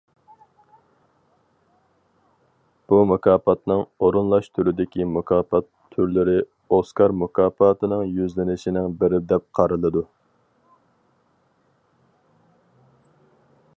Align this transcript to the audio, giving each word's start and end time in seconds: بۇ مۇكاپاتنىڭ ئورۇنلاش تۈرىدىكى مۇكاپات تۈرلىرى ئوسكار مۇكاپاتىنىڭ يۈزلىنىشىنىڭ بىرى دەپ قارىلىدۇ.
بۇ 2.93 2.97
مۇكاپاتنىڭ 3.09 3.83
ئورۇنلاش 4.07 4.47
تۈرىدىكى 4.59 5.05
مۇكاپات 5.17 5.67
تۈرلىرى 5.95 6.37
ئوسكار 6.77 7.13
مۇكاپاتىنىڭ 7.23 8.03
يۈزلىنىشىنىڭ 8.21 8.95
بىرى 9.03 9.19
دەپ 9.33 9.45
قارىلىدۇ. 9.61 10.03